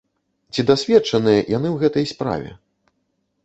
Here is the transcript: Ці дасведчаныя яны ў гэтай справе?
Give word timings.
Ці 0.53 0.65
дасведчаныя 0.69 1.37
яны 1.57 1.67
ў 1.73 1.77
гэтай 1.87 2.05
справе? 2.15 2.51